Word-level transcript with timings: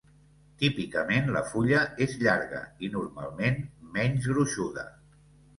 Típicament 0.61 1.27
la 1.35 1.43
fulla 1.49 1.83
és 2.07 2.17
llarga 2.23 2.63
i, 2.87 2.91
normalment, 2.97 3.63
menys 3.99 4.31
gruixuda. 4.33 4.89